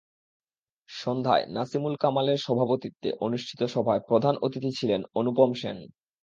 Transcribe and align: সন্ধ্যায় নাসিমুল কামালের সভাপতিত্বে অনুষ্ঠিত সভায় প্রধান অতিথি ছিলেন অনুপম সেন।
সন্ধ্যায় 0.89 1.45
নাসিমুল 1.49 1.95
কামালের 1.97 2.37
সভাপতিত্বে 2.37 3.09
অনুষ্ঠিত 3.25 3.61
সভায় 3.73 4.01
প্রধান 4.09 4.35
অতিথি 4.45 4.71
ছিলেন 4.79 5.01
অনুপম 5.15 5.49
সেন। 5.53 5.77